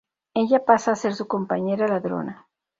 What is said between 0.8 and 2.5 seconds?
a ser su compañera ladrona.